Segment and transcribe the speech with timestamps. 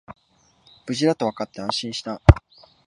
[0.87, 2.23] 無事だとわかって安心した